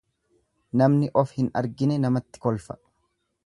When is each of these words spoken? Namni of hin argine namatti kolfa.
Namni 0.81 1.11
of 1.23 1.35
hin 1.41 1.51
argine 1.61 2.01
namatti 2.07 2.45
kolfa. 2.47 2.81